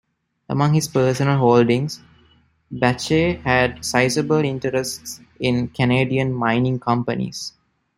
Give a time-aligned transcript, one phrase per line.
[0.49, 2.01] Among his personal holdings,
[2.71, 7.53] Bache had sizeable interests in Canadian mining companies.